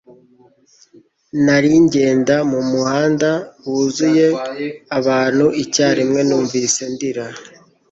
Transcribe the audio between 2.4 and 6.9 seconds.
mu muhanda wuzuye abantu icyarimwe numvise